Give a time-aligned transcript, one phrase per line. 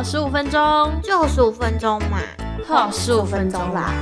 [0.00, 2.20] 好十五分钟，就十五分钟嘛，
[2.66, 3.92] 好十五分钟啦。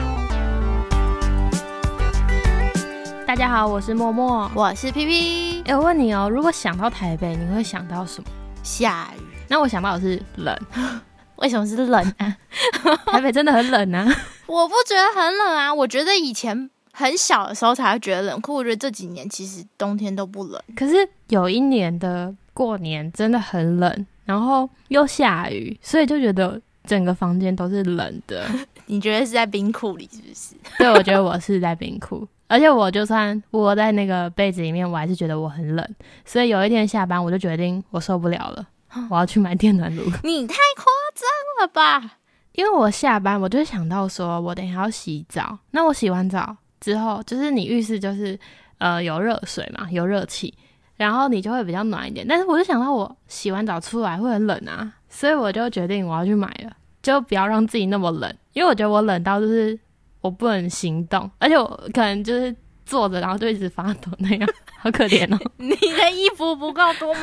[3.27, 5.63] 大家好，我是默默，我是 P P。
[5.65, 8.31] 哎，我问你哦，如果想到台北，你会想到什么？
[8.63, 9.22] 下雨。
[9.49, 10.56] 那我想到的是冷，
[11.35, 12.37] 为什么是冷啊？
[13.10, 14.06] 台北真的很冷啊！
[14.46, 20.62] 我不觉得很冷啊，我觉得以前很小的时候才会觉得冷，可我觉得这几年其实冬天都不冷。
[20.77, 24.06] 可是有一年的过年真的很冷。
[24.28, 28.46] 然后又下雨，所以就觉得整个房间都是冷的。
[28.84, 30.54] 你觉得是在冰库里是不是？
[30.77, 35.95] 对，我觉得我是在冰库，而且我就算窝在那个被子里面，我还是觉得我很冷。
[36.27, 38.68] 所以有一天下班，我就决定我受不了了，
[39.09, 40.02] 我要去买电暖炉。
[40.23, 40.84] 你太夸
[41.15, 42.18] 张了吧？
[42.52, 45.59] 因为我下班，我就想到说我等一下要洗澡。
[45.70, 48.38] 那我洗完澡之后，就是你浴室就是
[48.76, 50.52] 呃有热水嘛，有热气。
[50.98, 59.79] 然后你就会比较暖一点，但是我就想到我洗完澡出来会很冷啊，所以我就决定我要去买了，就不要让自己那么冷，因为我觉得我冷到就是
[60.21, 62.52] 我不能行动，而且我可能就是
[62.85, 64.49] 坐着然后就一直发抖那样，
[64.81, 65.39] 好可怜哦。
[65.59, 67.21] 你的衣服不够多吗？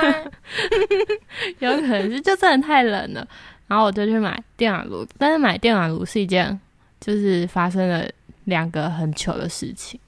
[1.60, 3.28] 有可能是就真的太冷了，
[3.68, 6.58] 然后我就去买电暖炉，但是买电暖炉是一件
[7.02, 8.08] 就是发生了
[8.46, 10.00] 两个很糗的事情。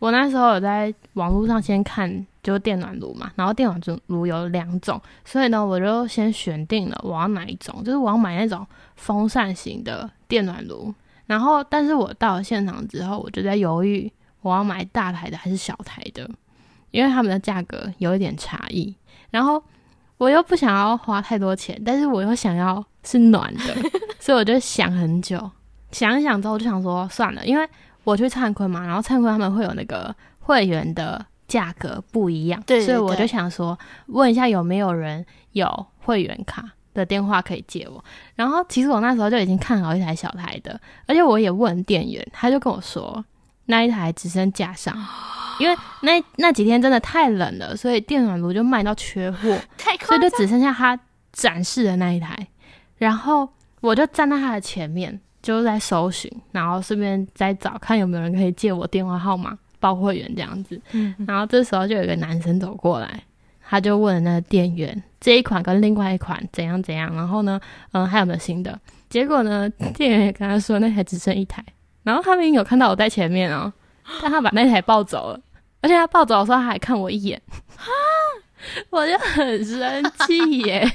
[0.00, 2.26] 我那时候有在网络上先看。
[2.42, 10.92] 就是电暖炉嘛，然后电暖炉有两种，所以呢，我就先选定了我要哪一种，就是我要买那种风扇型的电暖炉。
[11.26, 16.28] 然后，但是我到了现场之后，我就在犹豫我要买大台的还是小台的，
[16.90, 18.92] 因为他们的价格有一点差异。
[19.30, 19.62] 然后
[20.18, 23.74] 我又不想要花太多钱，但是我又想要是暖的，
[24.18, 25.48] 所以我就想很久，
[25.92, 27.66] 想一想之后就想说算了，因为
[28.02, 31.24] 我去灿坤嘛，然后灿坤他们会有那个会员的。
[31.52, 35.22] 价格不一样，对，所以我就想说，问一下有没有人
[35.52, 36.64] 有会员卡
[36.94, 38.02] 的电话可以借我。
[38.34, 43.22] 然后其实我那时候就已经看好一台小台的，而且我也问店员，他就跟我说
[43.66, 44.96] 那一台只剩架上，
[45.60, 49.38] 因为那那几天真的太冷了，所以电暖炉就卖到缺货，
[50.06, 50.98] 所以就只剩下他
[51.32, 52.34] 展示的那一台。
[52.96, 53.46] 然后
[53.82, 59.58] 我就站在他的前面，就在搜寻，然后顺便再找看有没有人可以借我电话号码。
[59.82, 60.80] 报会员这样子，
[61.26, 63.20] 然后这时候就有个男生走过来，
[63.68, 67.60] 他就问那个店员这一款跟另外一款怎样怎样，然后呢，
[67.90, 68.78] 嗯，还有没有新的？
[69.10, 71.64] 结果呢， 店员也跟他说那台只剩一台，
[72.04, 73.72] 然后他明明有看到我在前面哦，
[74.22, 75.40] 但他把那台抱走了，
[75.80, 77.42] 而且他抱走的时候他还看我一眼，
[78.90, 80.88] 我就很生气耶。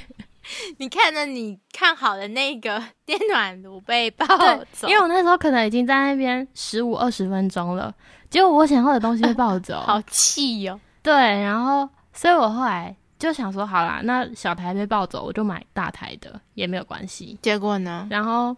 [0.78, 4.26] 你看着你看好的那个 电暖炉被抱
[4.72, 7.94] 走，因为我那时候可能已经在那边十五二十分钟了，
[8.30, 10.78] 结果我想要的东西被抱走， 好气哟。
[11.02, 17.38] 对，然后所以我后来就想说，好啦，那小台被抱走，我就买大台的也没有关系。
[17.40, 18.06] 结果呢？
[18.10, 18.54] 然后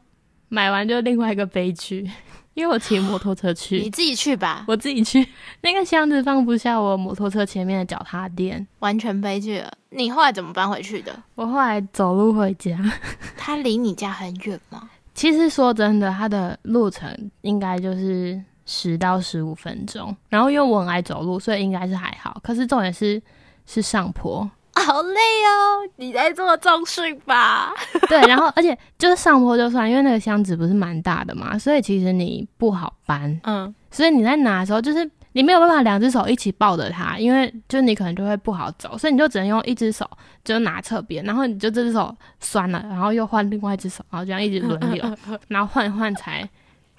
[0.50, 2.06] 买完就另外一个悲剧。
[2.54, 5.26] 因为我骑摩托车去，你自己去吧，我自己去。
[5.62, 9.72] 那个箱子放不下我摩托车前面的脚踏垫，完全悲剧了。
[9.90, 11.16] 你后来怎么搬回去的？
[11.36, 12.76] 我后来走路回家。
[13.38, 14.90] 它离你家很远吗？
[15.14, 20.14] 其实说真的，它的路程应该就是十到十五分钟。
[20.28, 22.38] 然后因为我很爱走路，所以应该是还好。
[22.42, 23.22] 可是重点是
[23.64, 24.50] 是上坡。
[24.80, 27.72] 好累哦，你在做重训吧？
[28.08, 33.40] 对，然后而且就是上坡就算，因为那个箱子不是蛮大的嘛，所以其实你不好搬。
[33.44, 40.08] 嗯，所以你在拿的时候，就是你没有办法两只手一起抱着它，因为就你可能就会不好走，所以你就只能用一只手
[40.44, 45.04] 就拿侧边，然后你就这只手酸了，然后又换另外一只手，然后这样一直轮流，
[45.48, 46.48] 然后换一换才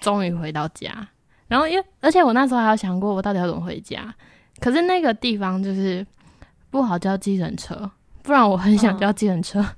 [0.00, 0.90] 终于回到家。
[1.48, 4.14] 然后因为而且我那时候还有想过我到底要怎么回家，
[4.60, 6.06] 可是那个地方就是。
[6.72, 7.90] 不好叫计程车，
[8.22, 9.62] 不然我很想叫计程车，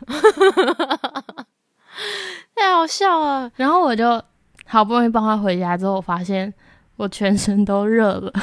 [2.54, 3.50] 太好笑了。
[3.56, 4.22] 然后我就
[4.64, 6.54] 好不容易帮他回家之后，我发现
[6.96, 8.32] 我全身都热了。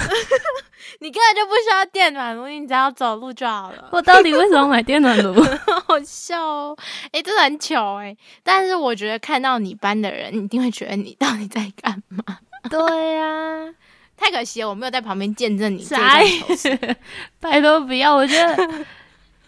[0.99, 3.87] 你根本就不需要电暖炉，你只要走路就好了。
[3.93, 5.33] 我到底为什么买电暖炉？
[5.87, 6.77] 好笑哦！
[7.13, 8.15] 哎，真的很糗哎。
[8.43, 12.21] 但是我觉得看到你班的人，一定会觉得你到底在干嘛？
[12.69, 13.73] 对呀。
[14.21, 15.83] 太可惜了，我没有在旁边见证你。
[17.41, 18.85] 拜托不要，我觉得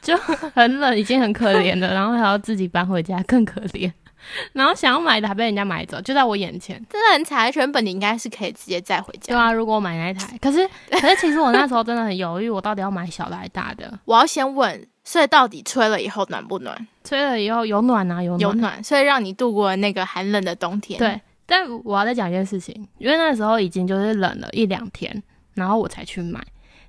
[0.02, 3.92] 就很冷，已经很可怜了， 然后还要自己搬回家，更可怜。
[4.54, 7.52] 然后想要买的还被人家买走，就在我眼前，真的很惨。
[7.56, 9.34] 原本你应该是可以直接载回家。
[9.34, 14.00] 对啊，如果我买那一台，可是可是其实我那时候真的很犹豫，我到底要买小的还是大的？
[14.06, 16.88] 我要先问，所以到底吹了以后暖不暖？
[17.04, 20.98] 吹了以后有暖啊，有有暖，所以让你度过了那个寒冷的冬天。
[20.98, 21.22] 对。
[21.46, 25.24] 但我要再讲一件事情，因为那时候已经就是冷了一两天，
[25.54, 26.42] 然后我才去买，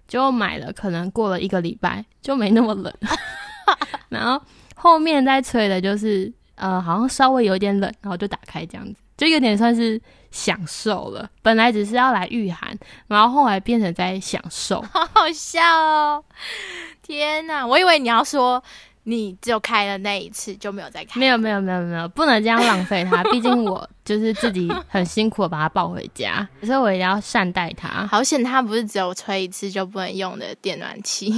[0.07, 2.93] 结果买了，可能过了一个礼拜就没那么冷，
[4.09, 4.41] 然后
[4.77, 11.29] 后面再吹的就是呃，好像稍微有一点冷，然后就打开这样子，就有点算是享受了。
[11.43, 12.79] 本来只是要来御寒，
[13.09, 14.81] 然后后来变成在享受。
[14.93, 16.25] 好好笑哦！
[17.03, 18.63] 天哪，我以为你要说
[19.05, 21.21] 你只有开了那一次就没有再开。
[21.21, 23.23] 没有没有没有没有，不能这样浪费它。
[23.31, 28.07] 毕竟我就是自己很辛苦的把它抱回家，所以我一定要善待它。
[28.07, 31.31] 好险，它不是只有吹一次就不能用的电暖器，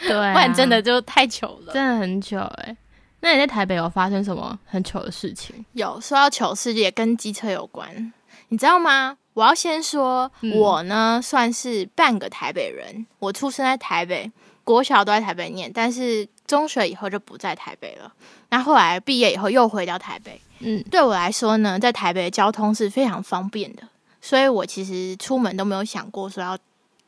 [0.00, 1.72] 对、啊， 不然真的就太糗了。
[1.72, 2.76] 真的很糗哎、
[3.20, 5.64] 那你在台北有发生什么很糗的事情？
[5.72, 8.12] 有说到糗事也跟机车有关，
[8.48, 9.16] 你知道吗？
[9.34, 14.30] 我要先说，嗯我呢算是半个台北人，我出生在台北，
[14.68, 18.12] 国小都在台北念，但是中学以后就不在台北了。
[18.50, 23.82] 那后来毕业以后又回到台北，嗯，对我来说呢，在台北的交通是非常方便的，
[24.20, 26.58] 所以我其实出门都没有想过说要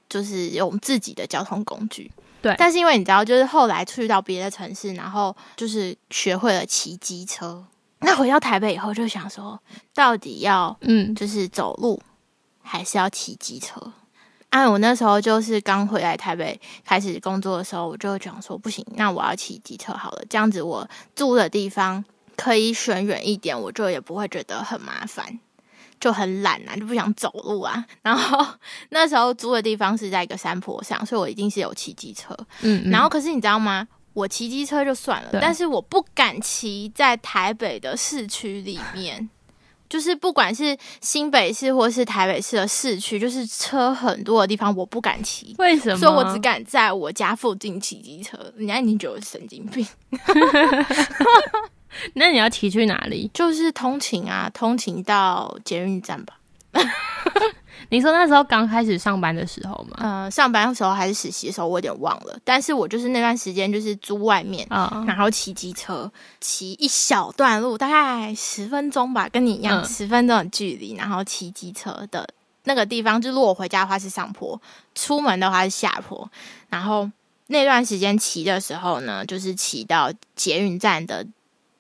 [0.08, 2.10] 就是用自己的交通工具。
[2.40, 7.62] 对但是因为你知道，就是后来去到别的城市，然后就是学会了骑机车。
[7.98, 9.60] 那回到台北以后，就想说，
[9.92, 12.00] 到底要嗯，就是走路，
[12.62, 13.92] 还是要骑机车？
[14.50, 22.05] 啊，我那时候就是刚回来台北开始工作的时候，我就想说，不行，那我要骑机车好了，这样子我住的地方
[22.37, 25.38] 可以选远一点，我就也不会觉得很麻烦，
[26.00, 27.85] 就很懒啊，就不想走路啊。
[28.02, 28.44] 然后
[28.88, 32.37] 那时候租的地方是在一个山坡上，所以我一定是有骑机车。
[32.62, 33.87] 嗯，嗯然后可是你知道吗？
[34.12, 39.31] 我骑机车就算了，但是我不敢骑在台北的市区里面。
[39.90, 45.98] 就是不管是新北市或是台北市的市区，就是车很多的地方，我不敢骑，为什么？
[45.98, 48.38] 所以我只敢在我家附近骑机车。
[48.56, 49.84] 人家已经觉得我是神经病，
[52.14, 53.28] 那你要骑去哪里？
[53.34, 56.38] 就是通勤啊，通勤到捷运站吧。
[57.88, 59.97] 你说那时候刚开始上班的时候吗？
[60.00, 62.38] 嗯、上班的时候还是实习的时候，我有点忘了。
[62.44, 66.11] 但是我就是那段时间就是租外面，啊、然后骑机车，
[66.41, 72.29] 骑一小段路，大概十分钟吧，跟你一样，嗯十、分钟的距离，然后骑机车的
[72.65, 74.61] 那个地方，就如果我回家的话是上坡，
[74.94, 76.31] 出门的话是下坡。
[76.69, 77.11] 然后
[77.47, 81.27] 那段时间骑的时候呢，就是骑到捷运站的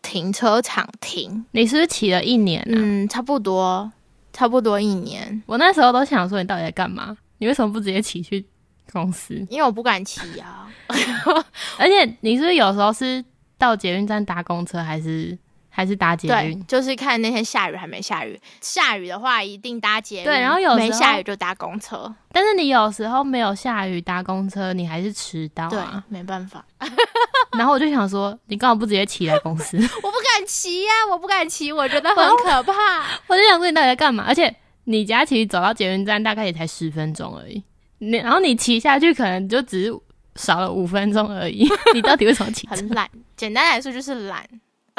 [0.02, 3.92] 停车场停，你是不是骑了一年啊、嗯，差不多，
[4.32, 7.16] 差不多一年，我那时候都想说，你到底在干嘛？
[7.38, 8.44] 你为什么不直接骑去
[8.92, 9.34] 公司？
[9.50, 10.70] 因为我不敢骑啊。
[11.78, 13.24] 而且你是不是有时候是
[13.56, 15.36] 到捷运站搭公车，还是
[15.70, 18.38] 还是搭捷对运？，就是看那天下雨还没下雨。
[18.60, 22.12] 下雨的话，一定搭捷运；对然后有时候没下雨就搭公车。
[22.32, 26.64] 但是你有时候没有下雨搭公车，你还是迟到对啊。，没办法。
[27.56, 29.76] 然后我就想说，你干嘛不直接骑来公司？
[30.02, 32.72] 我不敢骑呀、我不敢骑，我觉得很可怕。
[33.28, 34.24] 我就想说你到底在干嘛？
[34.26, 37.62] 而且你家其实走到捷运站大概也才十分钟而已，
[37.98, 39.92] 你然后你骑下去可能就只是
[40.36, 41.68] 少了五分钟而已。
[41.94, 42.66] 你到底为什么骑？
[42.68, 44.44] 很懒，简单来说就是懒。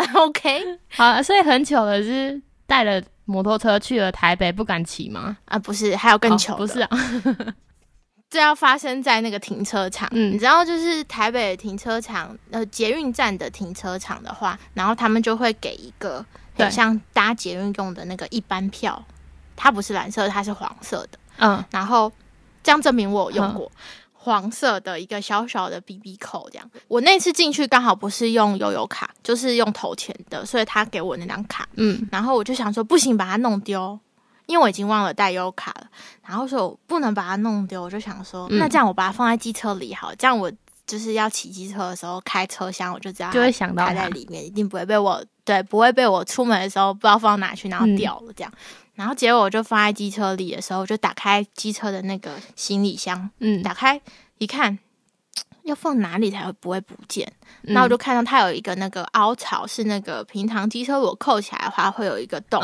[0.16, 5.38] OK 好啊，所以很糗的是带了摩托车去了台北，不敢骑吗？
[5.46, 6.90] 啊，不是，还有更糗、哦不是，啊，
[8.30, 10.08] 这要发生在那个停车场。
[10.12, 16.26] 嗯你知道，就是台北的停车场，呃，捷运站的停车场的话，然后他们就会给一个
[16.56, 19.04] 很像搭捷运用的那个一般票，
[19.56, 21.20] 它不是蓝色，它是黄色的。
[21.38, 22.12] 嗯，然后
[22.64, 23.72] 这样证明我有用过。
[24.24, 26.72] 黄色的一个小小的 BB 扣，这样。
[26.88, 31.68] 我那次进去刚好不是用悠游卡，就是用投钱的，所以他给我那张卡。
[31.74, 34.00] 嗯，然后我就想说，不行，把它弄丢，
[34.46, 35.88] 因为我已经忘了带悠卡了。
[36.24, 40.52] 然后说我不能把它弄丢，我就想说，嗯那这样我把它放在机车里好，这样我
[40.86, 48.54] 就是要骑机车的时候开车厢，我就知道就会想到它它在里面，一定不会被我对，不会被我出门的时候不知道放哪去，然后嗯掉了这样。
[48.96, 54.00] 然后结果我就放在机车里的时候，我就打开机车的那个行李箱，嗯，打开
[54.38, 54.80] 一看。
[55.64, 57.32] 要放哪里才会不会不见？
[57.62, 62.60] 嗯然后我就看到它有一个那个凹槽，是那个平常机车如果扣起来的话，会有一个洞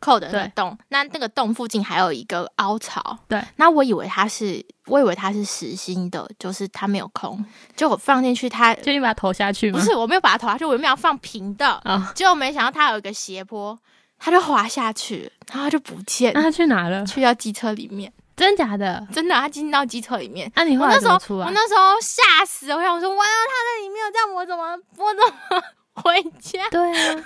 [0.00, 0.78] 扣的那个洞。
[0.88, 3.18] 那那个洞附近还有一个凹槽。
[3.28, 7.44] 对，那我以为它是，我以为它是实心的，就是它没有空。
[7.76, 9.78] 就我放进去它，就你把它投下去吗？
[9.78, 13.78] 不是我没有把它投下去，我原本要放平的，啊，结果没想到它有一个斜坡，
[14.18, 17.04] 它就滑下去，然后它就不见那，他去哪了？
[17.06, 18.12] 去到机车里面。
[18.36, 19.04] 真假的？
[19.12, 20.48] 真的，他进到机车里面。
[20.54, 21.46] 那、你后来我那时候怎么出来？
[21.46, 25.62] 我那时候吓死了，我想说，完了，他在里面，这样我怎么我怎么
[25.94, 26.60] 回家？
[26.70, 27.24] 对啊，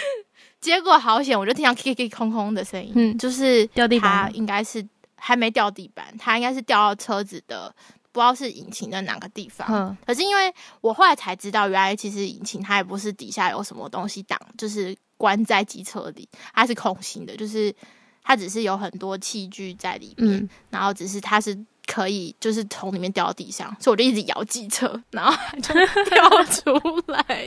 [0.62, 4.82] 结果好险，我就听到 k k 空空的声音，嗯就是掉地板它吗应该是
[5.16, 7.74] 还没掉地板，他应该是掉到车子的，
[8.14, 9.66] 不知道是引擎的哪个地方。
[9.68, 17.74] 嗯可是因为我后来才知道，原来其实引擎它也不是底下有什么东西挡，就是关在机车里，它是空心的，就是
[18.22, 26.70] 它只是有很多器具在里面，嗯然后只是它是可以就是从里面掉到地上，所以我就一直摇机车，然后它就掉出
[27.08, 27.24] 来。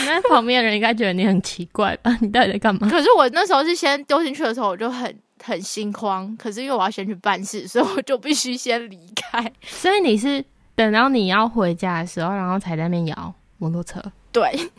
[0.00, 2.18] 你在旁边的人应该觉得你很奇怪吧？
[2.20, 2.88] 你到底在干嘛？
[2.90, 6.36] 可是我那时候是先丢进去的时候，我就很很心慌。
[6.36, 9.52] 可是因为我要先去办事，所以我就必须先离开。
[9.62, 14.02] 所以你是等到你要回家的时候，然后才在那边摇摩托车？
[14.30, 14.70] 对，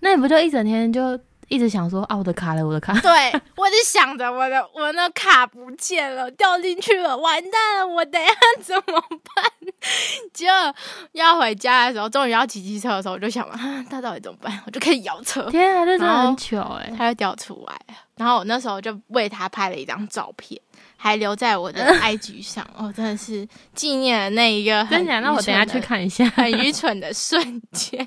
[0.00, 1.18] 那你不就一整天就
[1.48, 2.92] 一直想说啊，我的卡了，我的卡？
[3.00, 3.10] 对，
[3.56, 9.00] 我就想着我的 我的卡不见了，掉进去了，完蛋了，我等一下怎么
[9.34, 9.44] 办？
[10.32, 10.74] 结果
[11.12, 14.62] 要回家的时候，终于要骑机车的时候，我就想了，啊他到底怎么办？
[14.66, 17.94] 我就开始摇车， 天啊，这真的很糗哎、它就掉出来了。
[18.16, 20.60] 然后我那时候就为他拍了一张照片，
[21.04, 22.66] 还留在我的 IG 上。
[22.74, 25.20] 哦，真的是纪念了那一个很真假？
[25.20, 26.24] 那我等下去看一下。
[26.30, 28.00] 很愚蠢的瞬间。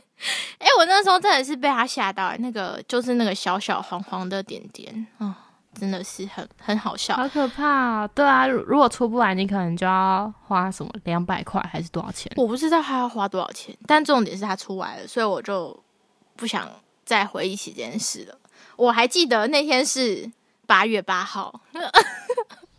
[0.58, 5.32] 哎、我那时候真的是被他吓到、那个就是那个小小黄黄的点点，哦，
[5.80, 7.16] 真的是很很好笑。
[7.16, 8.10] 好可怕、哦！
[8.16, 12.32] 对啊，如如果出不来，你可能就要花什么两百块还是多少钱？
[12.36, 15.80] 我不知道他要花多少钱，但重点是他出来了，所以我就
[16.36, 16.68] 不想
[17.06, 18.36] 再回忆起这件事了。
[18.76, 20.32] 我还记得那天是
[20.66, 21.62] 八月八号，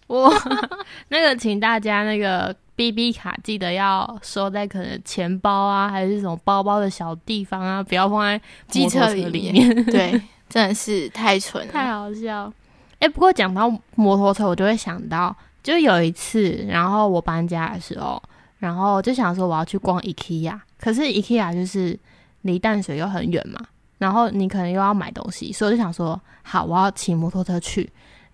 [0.08, 0.32] 我
[1.08, 9.84] 那个，请大家那个 B B 卡记得要收在可能钱包啊，还是什么包包的小地方啊，不要放在机车车里里面面。
[9.84, 11.72] 对， 真的是太蠢了。
[11.72, 12.52] 太好笑。
[13.00, 18.20] 哎、不过讲到摩托车，我就会想到，就有一次，然后我搬家的时候，
[18.58, 21.96] 然后就想说我要去逛 IKEA，可是 IKEA 就是
[22.42, 23.60] 离淡水又很远嘛，
[23.98, 27.88] 然后你可能又要买东西，所以我就想说，好，我要骑摩托车去。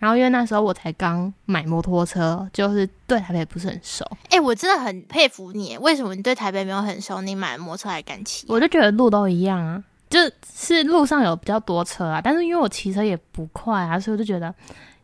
[0.04, 8.44] 然后因为那时候我才刚买摩托车，就是对台北不是很熟，哎、我真的很佩服你，为什么你对台北没有很熟，你买摩托车还敢骑？
[8.50, 10.20] 我就觉得路都一样啊，就
[10.54, 14.54] 是路上有比较多车啊，但是因为我骑车也不快啊，所以我就觉得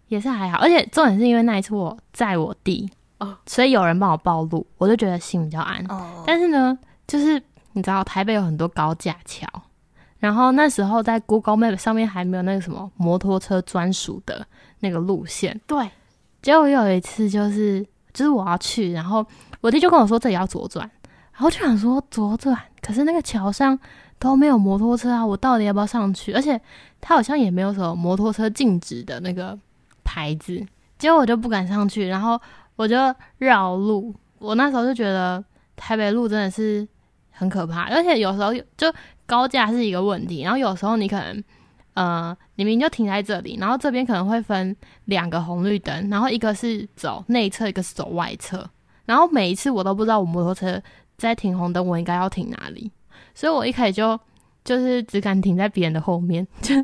[0.08, 0.58] 也是还好。
[0.58, 5.82] 而且重点是因为那一次我载我弟，哦所以有人帮我报路，我就觉得心比较安。
[5.88, 7.42] 哦，但是呢，就是
[7.72, 9.48] 你知道台北有很多高架桥，
[10.18, 14.46] 然后那时候在 Google Map 上面还没有那个什么摩托车专属的
[14.80, 15.90] 那个路线，对，
[16.42, 19.24] 结果有一次就是就是我要去，然后
[19.60, 20.90] 我弟就跟我说这里要左转，
[21.32, 23.78] 然后就想说左转，可是那个桥上
[24.18, 26.32] 都没有摩托车啊，我到底要不要上去？
[26.32, 26.60] 而且
[27.00, 29.58] 他好像也没有什么摩托车禁止的那个
[30.02, 30.64] 牌子，
[30.98, 32.40] 结果我就不敢上去，然后
[32.76, 32.96] 我就
[33.38, 34.14] 绕路。
[34.38, 35.44] 我那时候就觉得
[35.76, 36.88] 台北路真的是
[37.30, 38.92] 很可怕，而且有时候就
[39.26, 41.44] 高架是一个问题，然后有时候你可能。
[42.00, 48.66] 呃，你明明就停在这里，然后这边可能会分两个红绿灯，然后一个是走内侧，一个是走外侧，
[49.04, 50.82] 然后每一次我都不知道我摩托车
[51.18, 52.90] 在停红灯，我应该要停哪里，
[53.34, 54.18] 所以我一开始就
[54.64, 56.74] 就是只敢停在别人的后面，就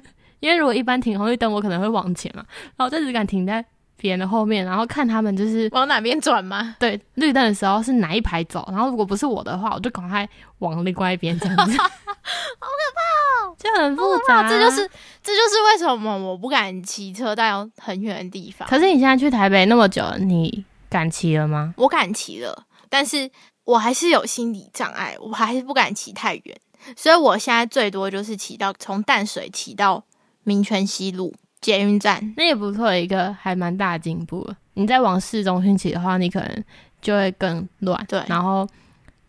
[0.40, 2.44] 因为如果一般停红绿灯，我可能会往前嘛，
[2.76, 3.64] 然后就只敢停在
[3.96, 6.76] 别人的后面，然后看他们就是往哪边转吗？
[6.78, 14.76] 对绿灯的时候是哪一排走，然后如果不是我的话，我就赶快往另外一边这样子， 好可怕哦，就很复杂，这就是
[15.22, 18.68] 这就是为什么我不敢骑车到很远的地方。
[18.68, 21.74] 可是你现在去台北那么久了，你敢骑了吗？
[21.76, 23.30] 我敢骑了，但是
[23.64, 26.56] 我还是有心理障碍，我还是不敢骑太远，
[26.96, 30.04] 所以我现在最多就是骑到从淡水骑到
[30.44, 31.34] 民权西路
[31.66, 32.32] 捷运站。
[32.36, 34.56] 那也不错，一个还蛮大的进步了。
[34.74, 36.64] 你再往市中心骑的话，你可能
[37.02, 38.66] 就会更乱，对然后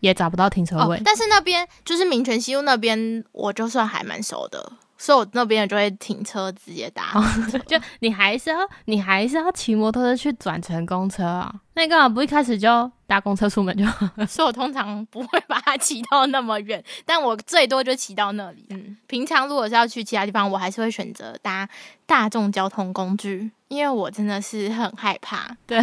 [0.01, 0.97] 也找不到停车位。
[0.97, 7.03] 哦，但是那边就是民权西路那边，我就算还蛮熟的，所以我那边就会停车直接搭。
[7.65, 11.53] 就你还是要，你还是要骑摩托车去转乘公车啊？
[11.73, 14.07] 那你干嘛不一开始就搭公车出门就好？
[14.27, 18.65] 所以我通常不会把它骑到那么远，但我最多就骑到那里。
[18.69, 21.67] 嗯，平常如果是要去其他地方，我还是会选择搭
[22.05, 25.55] 大众交通工具，因为我真的是很害怕。
[25.65, 25.79] 对，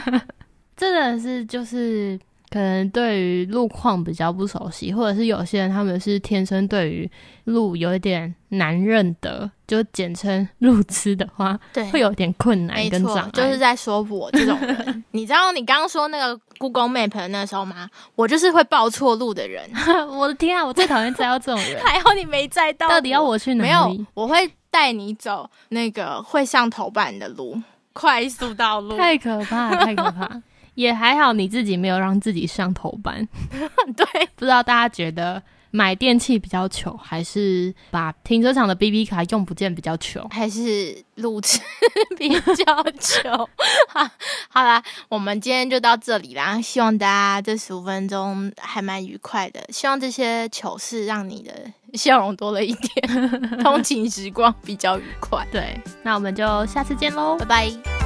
[0.76, 2.18] 真的是就是
[2.56, 7.10] 可能对于路况比较不熟悉，或者是有些人他们是天生对于
[7.44, 15.04] 路有一点难认得，就简称路痴的话，对会有点困难跟障碍。，就是在说我这种人。
[15.10, 17.90] 你知道你刚刚说那个 Google Map 的那时候吗？
[18.14, 19.70] 我就是会报错路的人。
[20.16, 21.78] 我的天啊，我最讨厌载到这种人。
[21.84, 23.68] 还好你没载到，到底要我去哪里？
[23.68, 24.06] 没有？
[24.14, 27.60] 我会带你走那个会上头版的路，
[27.92, 28.96] 快速道路。
[28.96, 30.42] 太可怕，太可怕。
[30.76, 33.26] 也还好你自己没有让自己上头版。
[33.96, 35.42] 对，不知道大家觉得
[35.72, 40.26] 买电器比较糗，还是把停车场的 BB 卡用不见比较糗？
[40.30, 41.60] 还是路痴
[42.16, 43.48] 比较糗。
[43.88, 44.08] 好，
[44.48, 46.60] 好啦，我们今天就到这里啦。
[46.60, 51.52] 希望大家这十五分钟还蛮愉快的，希望这些糗事让你的
[51.94, 55.46] 笑容多了一点，通勤时光比较愉快。
[55.50, 57.46] 对，那我们就下次见喽拜。
[57.46, 58.05] 拜。